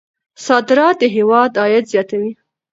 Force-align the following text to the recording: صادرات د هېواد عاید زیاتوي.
صادرات 0.45 0.95
د 1.01 1.03
هېواد 1.15 1.51
عاید 1.61 1.85
زیاتوي. 1.93 2.31